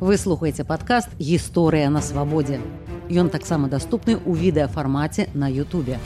[0.00, 2.56] Вы слухаеце падкаст гісторыя на свабодзе.
[3.12, 5.98] Ён таксама даступны ў відэафармаце на Ютубе.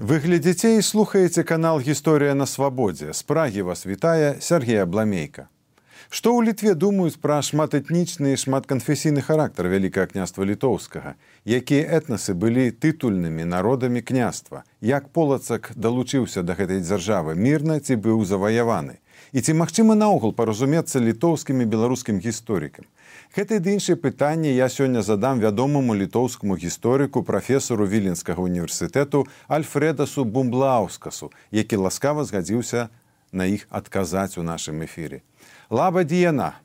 [0.00, 3.12] Вы глядзіце і слухаеце канал гісторыя на свабодзе.
[3.12, 5.52] З прагі вас вітае Сергея Бламейка.
[6.08, 12.72] Што ў літве думаюць пра шматэтнічны і шматканфесійны характар вялікага княства літоўскага, якія этнасы былі
[12.72, 18.96] тытульнымі народамі княства, як полацак далучыўся да гэтай дзяржавы мірна ці быў заваяваны.
[19.36, 22.88] І ці магчыма наогул паразумецца літоўскім і беларускім гісторыкам.
[23.35, 31.31] Гэта ды іншыя пытанні я сёння задам вядомаму літоўскаму гісторыку прафесору віленскага універсітэту альфредасу бумблаускасу,
[31.51, 32.89] які ласкава згадзіўся
[33.31, 35.23] на іх адказаць у нашым эфіры.
[35.69, 36.55] Лаба Диена.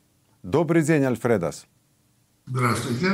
[0.42, 1.66] Добрый день, Альфредас.
[2.46, 3.08] Здравствуйте.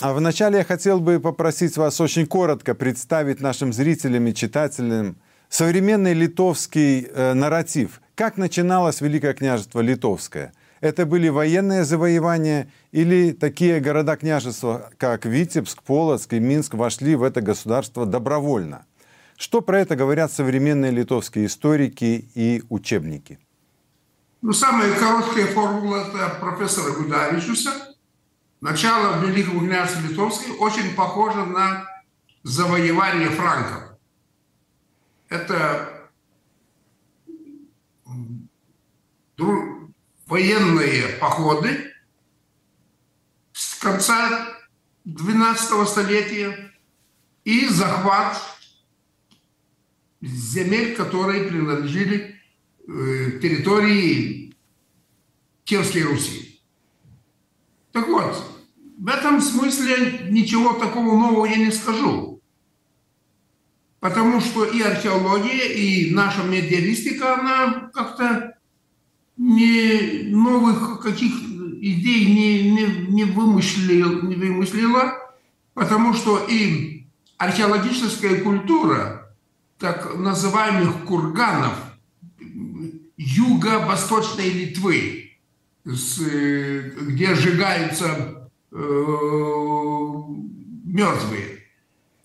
[0.00, 5.16] А вначале я хотел бы попросить вас очень коротко представить нашим зрителям и читателям
[5.49, 8.01] современный литовский э, нарратив.
[8.15, 10.53] Как начиналось Великое княжество Литовское?
[10.79, 17.41] Это были военные завоевания или такие города-княжества, как Витебск, Полоцк и Минск, вошли в это
[17.41, 18.85] государство добровольно?
[19.35, 23.39] Что про это говорят современные литовские историки и учебники?
[24.41, 27.71] Ну, самая короткая формула– это профессора Гудавичуса–
[28.61, 31.85] начало Великого княжества Литовской очень похоже на
[32.43, 33.88] завоевание франков.
[35.29, 36.09] Это
[40.25, 41.93] военные походы
[43.53, 44.47] с конца
[45.05, 46.71] 12 столетия
[47.43, 48.37] и захват
[50.21, 52.35] земель, которые принадлежали
[52.87, 54.55] э, территории
[55.63, 56.61] Киевской Руси.
[57.91, 58.35] Так вот,
[58.97, 62.38] в этом смысле ничего такого нового я не скажу.
[63.99, 68.55] Потому что и археология, и наша медиалистика, она как-то
[69.35, 71.33] не новых каких
[71.81, 75.13] идей не, не, не, вымыслила, не вымыслила,
[75.73, 77.05] потому что и
[77.37, 79.33] археологическая культура
[79.77, 81.73] так называемых курганов
[83.17, 85.37] юго-восточной Литвы,
[85.85, 88.75] с, где сжигаются э,
[90.85, 91.48] мертвые.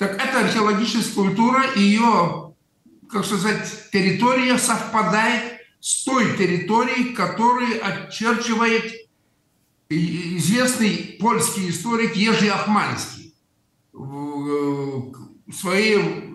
[0.05, 2.55] Так это археологическая культура, ее,
[3.09, 9.09] как сказать, территория совпадает с той территорией, которую очерчивает
[9.89, 13.35] известный польский историк Ежи Ахманский.
[13.95, 15.15] В
[15.59, 16.35] своей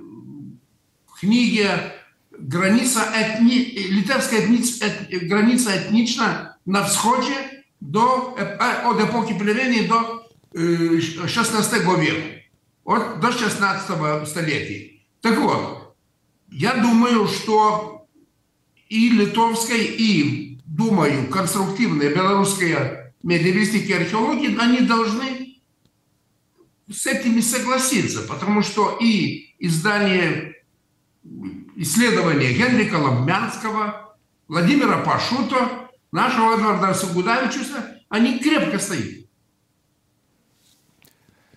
[1.19, 1.93] книге
[2.31, 3.65] «Граница этни...
[3.75, 4.81] литовская этниц...
[4.81, 5.27] эт...
[5.27, 8.33] граница этнична на wschodzie do,
[8.85, 10.23] od epoki plemiennej do
[10.55, 12.38] XVI века,
[12.89, 14.99] от, до 16 столетия.
[15.21, 15.95] Так вот,
[16.49, 18.07] я думаю, что
[18.87, 25.61] и литовская, и, думаю, конструктивная белорусская медиалистика и археология, они должны
[26.89, 30.55] с этими согласиться, потому что и издание
[31.75, 34.17] исследования Генрика Лобмянского,
[34.47, 39.27] Владимира Пашута нашего Эдварда Сугудавичуса, они крепко стоят.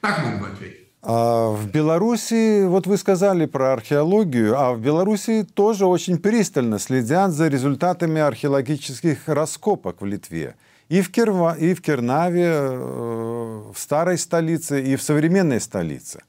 [0.03, 0.82] Так мог бы ответить.
[1.03, 7.33] А в Беларуси, вот вы сказали про археологию, а в Беларуси тоже очень пристально следят
[7.33, 10.55] за результатами археологических раскопок в Литве.
[10.89, 16.23] И в, Керва, и в Кернаве, э, в старой столице, и в современной столице.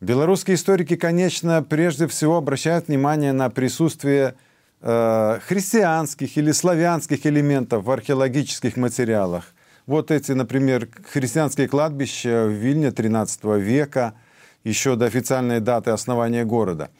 [0.00, 4.34] Белорусские историки, конечно, прежде всего обращают внимание на присутствие
[4.86, 9.53] Э, христианских или славянских элементов в археологических материалах.
[9.86, 14.14] Вот эти, например, христианские кладбища в Вильне XIII века,
[14.64, 16.90] еще до официальной даты основания города.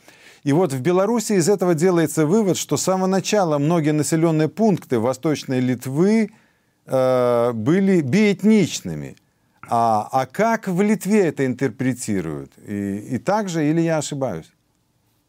[0.43, 4.99] И вот в Беларуси из этого делается вывод, что с самого начала многие населенные пункты
[4.99, 6.31] Восточной Литвы
[6.84, 9.16] э, были биэтничными.
[9.71, 12.53] А, а как в Литве это интерпретируют?
[12.66, 14.53] И, и так же, или я ошибаюсь?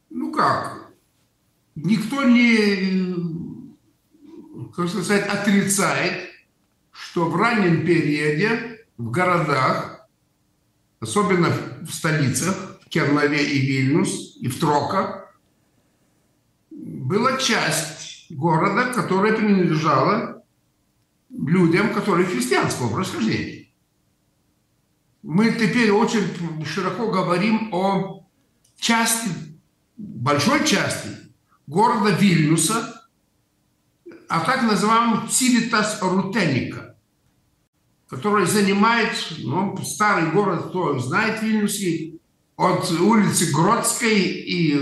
[0.10, 0.86] Ну как?
[1.75, 3.16] никто не,
[4.75, 6.30] как сказать, отрицает,
[7.15, 10.06] что в раннем периоде в городах,
[11.00, 11.47] особенно
[11.81, 15.33] в столицах, в Кернове и Вильнюс, и в Троках,
[16.71, 20.44] была часть города, которая принадлежала
[21.29, 23.69] людям, которые христианского происхождения.
[25.23, 28.27] Мы теперь очень широко говорим о
[28.77, 29.29] части,
[29.95, 31.12] большой части
[31.65, 33.07] города Вильнюса,
[34.27, 36.94] а так называемый Цивитас Рутеника,
[38.10, 42.13] который занимает, ну, старый город, кто знает Вильнюсе,
[42.56, 44.80] от улицы Гродской и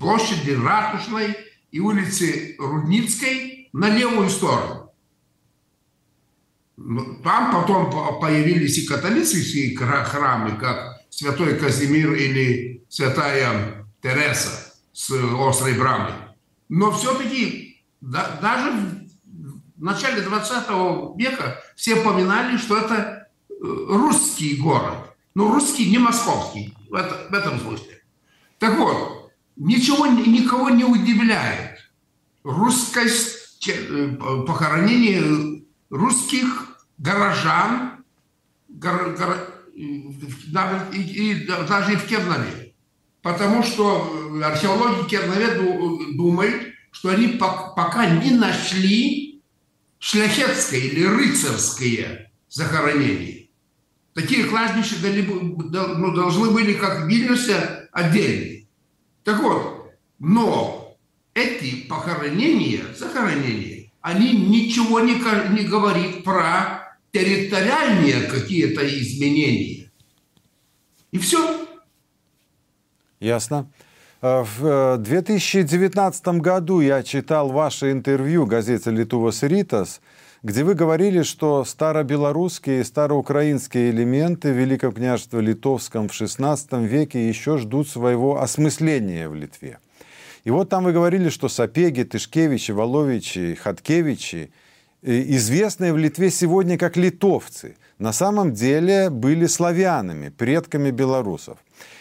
[0.00, 1.36] площади Ратушной
[1.70, 4.92] и улицы Рудницкой на левую сторону.
[6.76, 15.74] Ну, там потом появились и католические храмы, как Святой Казимир или Святая Тереса с острой
[15.74, 16.12] брамой.
[16.68, 19.03] Но все-таки да, даже
[19.76, 20.68] в начале 20
[21.16, 25.16] века все поминали, что это э, русский город.
[25.34, 28.02] Ну, русский, не московский, в, это, в этом смысле.
[28.58, 31.78] Так вот, ничего, никого не удивляет
[32.44, 34.16] русскость э,
[34.46, 38.04] похоронение русских горожан,
[38.68, 39.36] гор, гор,
[39.74, 40.08] и,
[40.92, 42.74] и, даже и в Кернове.
[43.22, 49.33] Потому что археологи Кернове думают, что они пока не нашли
[50.04, 53.48] шляхетское или рыцарское захоронение.
[54.12, 58.66] Такие кладбища ну, должны были, как в Вильнюсе, отдельные.
[59.24, 60.98] Так вот, но
[61.32, 65.14] эти похоронения, захоронения, они ничего не,
[65.58, 69.90] не говорят про территориальные какие-то изменения.
[71.12, 71.66] И все.
[73.20, 73.70] Ясно.
[74.24, 80.00] Э, в 2019 э, году я читал ваше интервью газете «Литувас Ритас»,
[80.42, 87.58] где вы говорили, что старобелорусские и староукраинские элементы Великого княжества Литовском в XVI веке еще
[87.58, 89.78] ждут своего осмысления в Литве.
[90.44, 94.50] И вот там вы говорили, что Сапеги, Тышкевичи, Воловичи, Хаткевичи,
[95.02, 101.58] э, известные в Литве сегодня как литовцы, на самом деле были славянами, предками белорусов.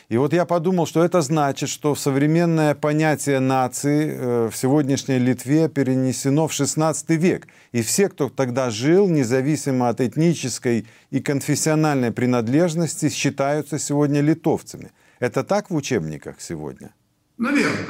[0.09, 5.69] И вот я подумал, что это значит, что современное понятие нации э, в сегодняшней Литве
[5.69, 7.47] перенесено в XVI век.
[7.71, 14.91] И все, кто тогда жил, независимо от этнической и конфессиональной принадлежности, считаются сегодня литовцами.
[15.19, 16.93] Это так в учебниках сегодня?
[17.37, 17.87] Наверное.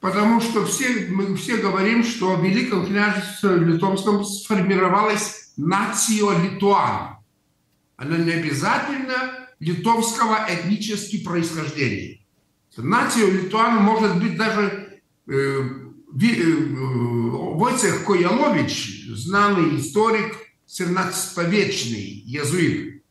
[0.00, 7.16] Потому что все, мы все говорим, что в Великом княжестве Литовском сформировалась нация литуан.
[7.96, 12.20] Она не обязательно литовского этнически происхождения.
[12.76, 15.62] Нация литуан может быть даже э, э,
[17.56, 20.36] Войцех Коялович, знанный историк,
[20.68, 23.02] 17-вечный язык.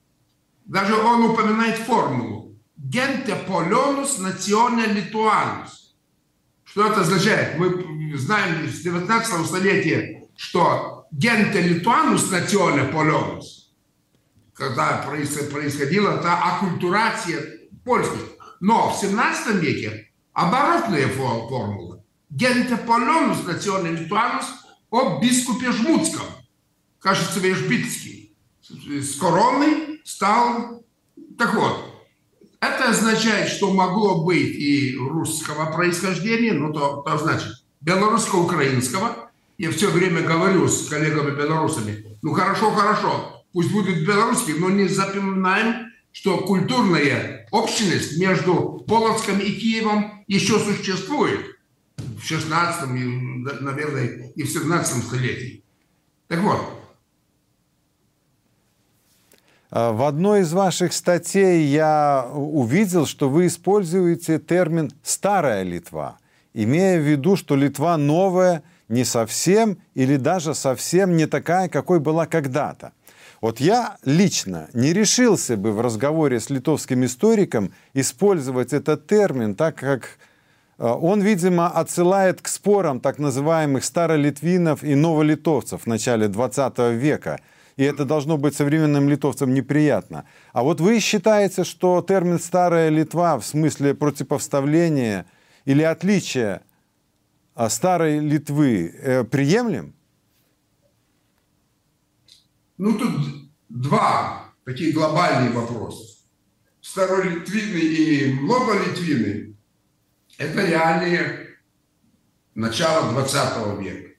[0.65, 5.85] Даже он упоминает формулу «gente polionus natione lituanus».
[6.63, 7.57] Что это означает?
[7.57, 13.65] Мы знаем с 19 столетия, что «gente lituanus natione polionus»
[14.55, 17.41] когда происходила та оккультурация
[17.83, 18.21] польских.
[18.61, 22.03] Но в 17 веке оборотная формула.
[22.29, 24.45] Генте полонус национе литуанус
[24.89, 26.25] о бискупе Жмутском,
[26.99, 28.35] кажется, Вежбицкий.
[28.61, 30.83] С короной стал...
[31.37, 32.07] Так вот,
[32.61, 39.24] это означает, что могло быть и русского происхождения, ну то, то значит белорусско-украинского.
[39.57, 45.91] Я все время говорю с коллегами-белорусами, ну хорошо, хорошо, пусть будет белорусский, но не запоминаем,
[46.11, 51.55] что культурная общность между Полоцком и Киевом еще существует
[51.97, 52.89] в 16
[53.61, 55.63] наверное, и в 17 столетии.
[56.27, 56.59] Так вот.
[59.71, 66.17] А, в одной из ваших статей я увидел, что вы используете термин «старая Литва»,
[66.53, 72.25] имея в виду, что Литва новая не совсем или даже совсем не такая, какой была
[72.25, 72.93] когда-то.
[73.41, 79.75] Вот я лично не решился бы в разговоре с литовским историком использовать этот термин, так
[79.75, 80.17] как
[80.77, 87.39] э, он, видимо, отсылает к спорам так называемых старолитвинов и новолитовцев в начале 20 века.
[87.77, 90.23] И это должно быть современным литовцам неприятно.
[90.53, 95.25] А вот вы считаете, что термин «старая Литва» в смысле противопоставления
[95.65, 96.61] или отличия
[97.69, 99.95] старой Литвы э, приемлем?
[102.77, 106.19] Ну, тут два такие глобальные вопроса.
[106.81, 109.55] Старолитвины и многолитвины–
[110.37, 111.57] это реальные
[112.53, 114.09] начало 20 века.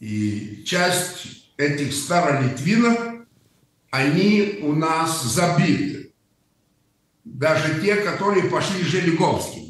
[0.00, 3.26] И часть этих старолитвинов,
[3.90, 6.12] они у нас забиты.
[7.24, 9.67] Даже те, которые пошли Желеговским,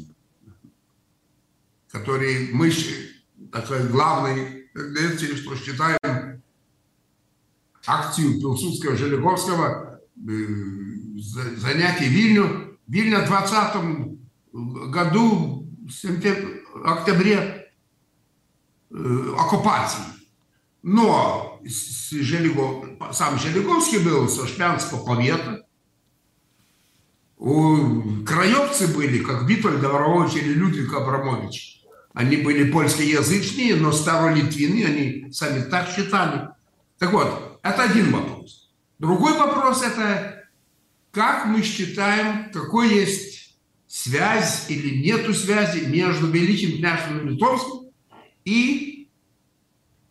[1.91, 2.71] которые мы,
[3.51, 6.43] такой главной тенденцией, что считаем
[7.85, 10.31] акцию Пилсудского, Желеговского, э,
[11.57, 12.77] занятий Вильню.
[12.87, 14.17] Вильня в 20
[14.51, 17.71] году, в октябре,
[18.91, 20.03] э, оккупации.
[20.81, 25.65] Но Желегов, сам Желеговский был со Шпянского повета.
[27.37, 31.78] У краевцы были, как Витольд Добровольевич или Людвиг Абрамович.
[32.13, 36.49] Они были польскоязычные, но старолитвины, они сами так считали.
[36.97, 38.71] Так вот, это один вопрос.
[38.97, 40.39] Другой вопрос– это
[41.11, 47.91] как мы считаем, какой есть связь или нету связи между Великим княжеством Литовским
[48.45, 49.09] и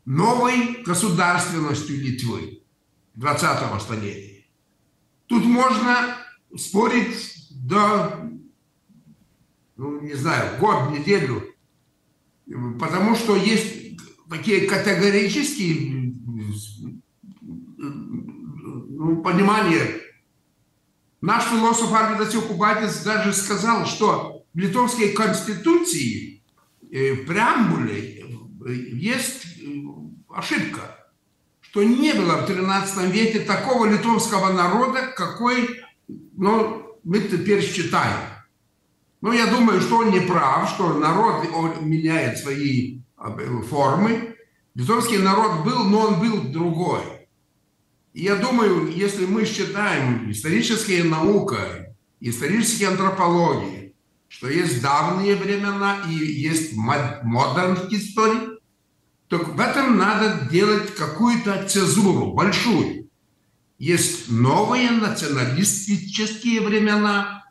[0.05, 2.63] новой государственностью Литвы
[3.17, 4.47] 20-го столетия.
[5.27, 6.17] Тут можно
[6.57, 8.31] спорить до,
[9.77, 11.48] ну, не знаю, год, неделю,
[12.79, 13.99] потому что есть
[14.31, 16.15] такие категорические
[17.79, 20.03] ну, понимания.
[21.21, 26.43] Наш философ Арвидас Кубатец даже сказал, что в литовской конституции,
[26.91, 28.25] э, в преамбуле
[28.67, 29.83] э, есть э,
[30.29, 31.09] ошибка,
[31.61, 35.81] что не было в 13 веке такого литовского народа, какой
[36.37, 38.38] ну, мы теперь считаем.
[39.21, 43.01] Но я думаю, что он не прав, что народ он меняет свои
[43.69, 44.37] формы.
[44.75, 47.01] Литовский народ был, но он был другой.
[48.13, 53.95] И я думаю, если мы считаем историческая наука, исторические антропологии,
[54.29, 58.59] что есть давние времена и есть модерн истории,
[59.29, 63.09] то в этом надо делать какую-то цезуру большую.
[63.79, 67.45] Есть новые националистические времена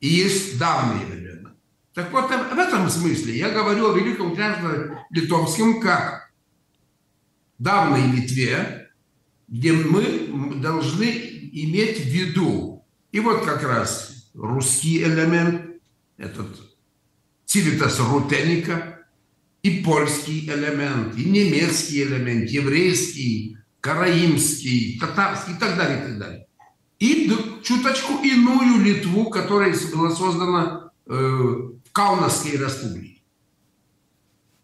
[0.00, 1.54] и есть давние времена.
[1.94, 6.32] Так вот, в этом смысле я говорю о Великом княжестве Литовском как
[7.58, 8.90] давней Литве,
[9.48, 12.84] где мы должны иметь в виду.
[13.12, 15.80] И вот как раз русский элемент,
[16.16, 16.48] этот
[17.44, 19.06] цивитас рутеника,
[19.62, 26.46] и польский элемент, и немецкий элемент, еврейский, караимский, татарский и так далее, и так далее.
[27.00, 33.22] И чуточку иную Литву, которая была создана э, в Каунасской республике.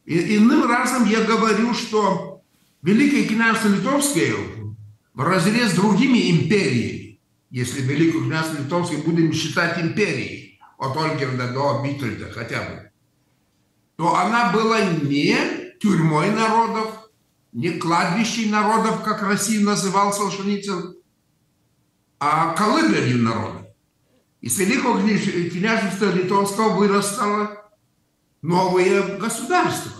[0.04, 2.42] И, иным разом я говорю, что
[2.82, 4.34] Великое княжество Литовское
[5.14, 11.82] в разрез с другими империями, если Великое княжество Литовское будем считать империей, от Ольгерда до
[11.82, 12.90] Битльда хотя бы,
[13.96, 15.34] то она была не
[15.80, 17.10] тюрьмой народов,
[17.52, 20.96] не кладбищей народов, как Россию называл Солженицын,
[22.18, 23.62] а колыбелью народов.
[24.40, 27.70] Из Великого княжества Литовского вырастало
[28.42, 29.92] новое государство.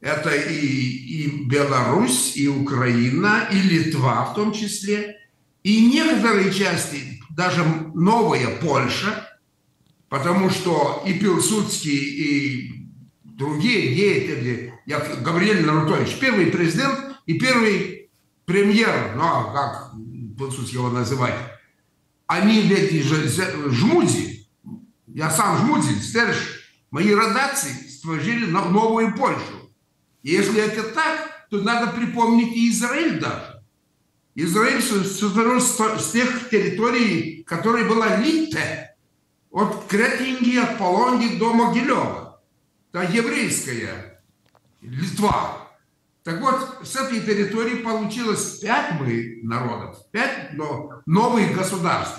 [0.00, 5.16] Это и, и Беларусь, и Украина, и Литва в том числе,
[5.62, 7.64] и некоторые части, даже
[7.94, 9.38] новая Польша,
[10.08, 12.88] потому что и Пилсудский, и
[13.24, 18.10] другие деятели, я, Гавриэль Нарутович, первый президент и первый
[18.44, 19.92] премьер, ну а как
[20.36, 21.34] Пилсудский его называть,
[22.26, 23.28] они ведь же
[23.70, 24.46] жмуди,
[25.06, 26.36] я сам жмудин, стерж,
[26.90, 29.70] мои родации створили новую Польшу.
[30.22, 33.62] Если это так, то надо припомнить и Израиль даже.
[34.34, 38.94] Израиль сотворил с тех территорий, которые была Литте,
[39.50, 42.42] от Кретинги, от Полонги до Могилева.
[42.92, 44.22] Это еврейская
[44.82, 45.65] Литва.
[46.26, 52.18] Так вот, с этой территории получилось пять мы народов, пять но новых государств.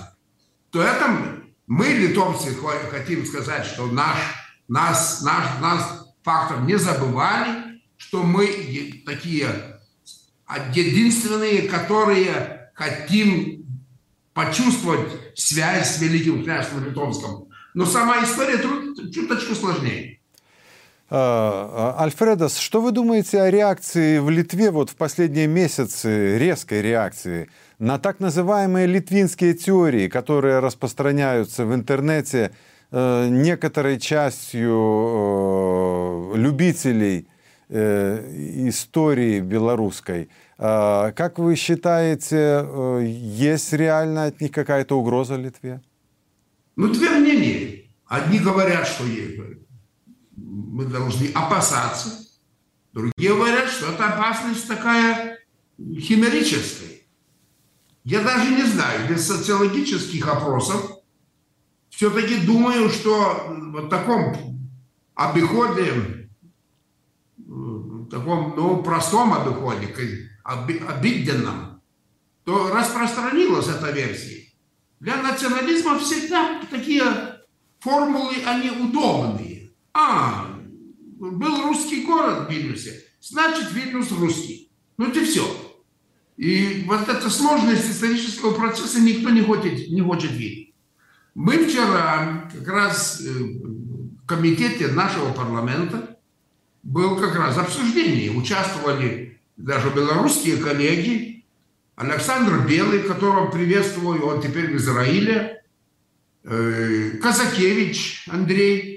[0.69, 2.53] То этом мы, литовцы,
[2.89, 4.17] хотим сказать, что наш,
[4.69, 8.45] нас, наш, нас фактор не забывали, что мы
[9.05, 9.49] такие
[10.73, 13.65] единственные, которые хотим
[14.33, 17.49] почувствовать связь с Великим княжеством Литовским.
[17.73, 18.57] Но сама история
[19.11, 20.16] чуточку сложнее.
[21.09, 26.81] А, а, Альфредос, что вы думаете о реакции в Литве вот в последние месяцы, резкой
[26.81, 27.49] реакции
[27.79, 32.51] на так называемые литвинские теории, которые распространяются в интернете
[32.91, 34.73] э, некоторой частью
[36.33, 37.27] э, любителей
[37.69, 38.23] Э,
[38.69, 40.29] истории белорусской.
[40.57, 42.65] А, как вы считаете,
[43.03, 45.81] есть реально от них какая-то угроза Литве?
[46.77, 47.81] Ну, две мнения.
[48.05, 49.03] Одни говорят, что
[50.37, 52.27] мы должны опасаться.
[52.93, 55.39] Другие говорят, что эта опасность такая
[55.77, 57.01] химерическая.
[58.05, 61.01] Я даже не знаю, без социологических опросов
[61.89, 64.69] все-таки думаю, что в таком
[65.15, 66.17] обиходе
[68.09, 71.81] таком ну, простом обиходе, обиденном,
[72.43, 74.43] то распространилась эта версия.
[74.99, 77.03] Для национализма всегда такие
[77.79, 79.46] формулы, они удобные.
[79.99, 80.55] А,
[81.17, 84.71] был русский город в Вильнюсе, значит Вильнюс русский.
[84.95, 85.43] Ну это все.
[86.37, 90.75] И вот эта сложность исторического процесса никто не хочет, не хочет видеть.
[91.33, 93.27] Мы вчера как раз э,
[94.27, 96.19] комитете нашего парламента
[96.83, 98.29] был как раз обсуждение.
[98.29, 101.43] Участвовали даже белорусские коллеги.
[101.95, 105.63] Александр Белый, которого приветствую, он теперь в Израиле.
[106.43, 108.96] Э, Казакевич Андрей.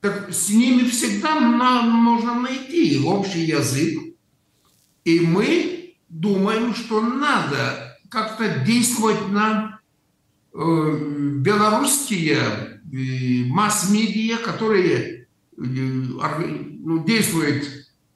[0.00, 3.98] Так с ними всегда можно найти общий язык.
[5.04, 9.80] И мы думаем, что надо как-то действовать на
[10.54, 15.26] э, белорусские э, масс-медиа, которые э,
[15.60, 17.64] ну, действуют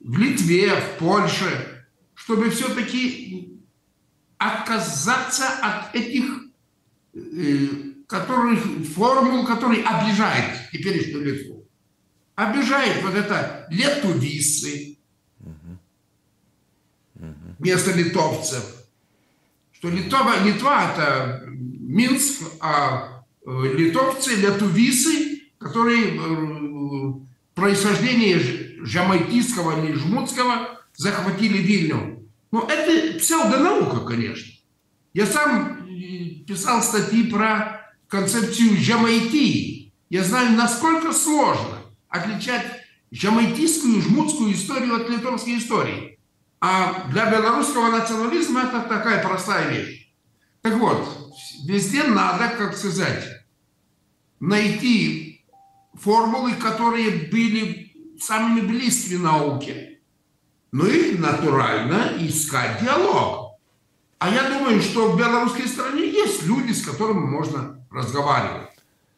[0.00, 3.58] в Литве, в Польше, чтобы все-таки
[4.38, 6.24] отказаться от этих
[7.14, 7.66] э,
[8.06, 8.60] которых,
[8.94, 11.61] формул, которые обижают теперешнюю Литву.
[12.34, 14.96] Обижает вот это летувисы,
[17.58, 18.64] вместо литовцев.
[19.72, 27.12] Что Литва, Литва это Минск, а э, литовцы, летувисы, которые э,
[27.54, 32.28] происхождение жамайкийского или жмутского захватили Вильню.
[32.50, 34.52] Но это псевдонаука, конечно.
[35.14, 39.92] Я сам э, писал статьи про концепцию жамайтии.
[40.10, 41.71] Я знаю, насколько сложно
[42.12, 42.64] отличать
[43.10, 46.18] жамайтийскую, жмутскую историю от литовской истории.
[46.60, 50.12] А для белорусского национализма это такая простая вещь.
[50.60, 51.32] Так вот,
[51.66, 53.24] везде надо, как сказать,
[54.38, 55.44] найти
[55.94, 59.98] формулы, которые были самыми близкими науке.
[60.70, 63.58] Ну и натурально искать диалог.
[64.18, 68.68] А я думаю, что в белорусской стране есть люди, с которыми можно разговаривать.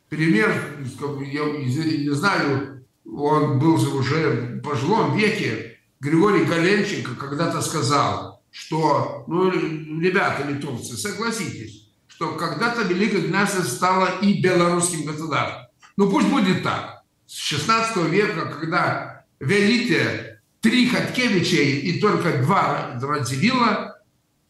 [0.09, 0.79] Пример,
[1.21, 2.74] я не знаю,
[3.05, 11.89] он был уже в пожилом веке, Григорий Галенченко когда-то сказал, что, ну, ребята литовцы, согласитесь,
[12.09, 15.67] что когда-то Великое княжество стало и белорусским государством.
[15.97, 17.03] Ну пусть будет так.
[17.27, 24.01] С 16 века, когда велите три Хаткевичей и только два Радзивилла,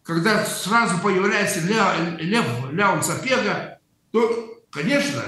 [0.02, 3.78] когда сразу появляется Лев, Лев Ляун Сапега,
[4.10, 5.22] то, конечно,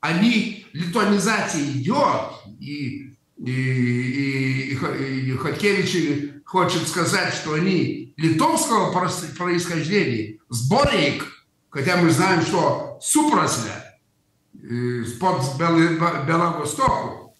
[0.00, 11.24] они, литванизация идет, и и, и, и Хоткевич хочет сказать, что они литовского происхождения, сборник,
[11.70, 13.98] хотя мы знаем, что супросля,
[14.62, 15.56] э, под
[16.26, 17.34] Беловостоку,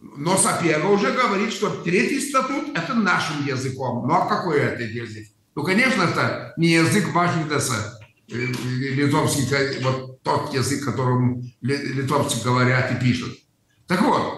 [0.00, 4.06] но Сапега уже говорит, что третий статут– это нашим языком.
[4.06, 5.28] Ну а какой это язык?
[5.54, 7.98] Ну, конечно, это не язык Вашингтона,
[8.30, 9.46] э, литовский,
[9.82, 13.38] вот тот язык, которым литовцы говорят и пишут.
[13.86, 14.29] Так вот,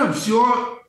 [0.00, 0.80] это все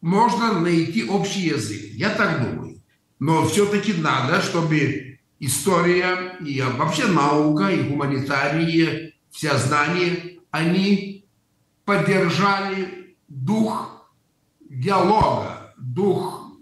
[0.00, 1.82] можно найти общий язык.
[1.94, 2.82] Я так думаю.
[3.18, 11.24] Но все-таки надо, чтобы история и вообще наука, и гуманитарии, все знания, они
[11.84, 14.10] поддержали дух
[14.60, 16.52] диалога, дух,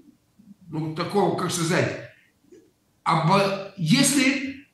[0.68, 2.10] ну, такого, как сказать,
[3.02, 3.30] об,
[3.76, 4.66] если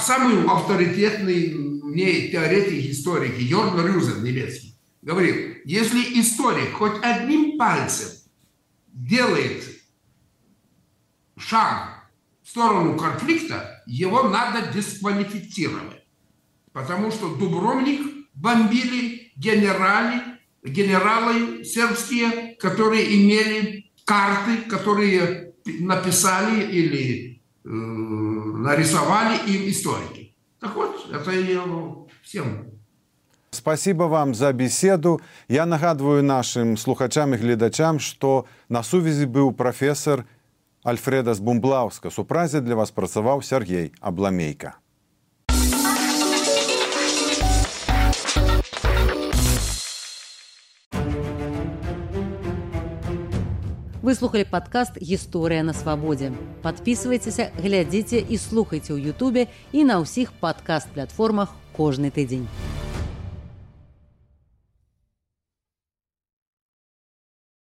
[0.00, 4.73] самый авторитетный мне теоретик историки Йорн Рюзен немецкий,
[5.04, 8.08] говорил, если историк хоть одним пальцем
[8.88, 9.62] делает
[11.36, 12.10] шаг
[12.42, 16.04] в сторону конфликта, его надо дисквалифицировать.
[16.72, 20.22] Потому что Дубровник бомбили генерали,
[20.62, 30.34] генералы сербские, которые имели карты, которые написали или э, нарисовали им историки.
[30.60, 31.64] Так вот, это я
[32.22, 32.74] всем
[33.63, 35.21] Спасибо вам за беседу.
[35.47, 40.25] Я нагадываю нашим слухачам и глядачам, что на сувязі быў прафесор
[40.85, 42.09] Альфреда Бумблаўска.
[42.09, 44.75] Супразе для вас працаваў Сергей Абламейка.
[54.01, 56.31] Вы слухали падкаст гісторыя на свабодзе.
[56.63, 62.47] Падпісвайцеся, глядзіце і слухайце ў Ютубе і на ўсіх падкаст-платформах кожны тыдзень.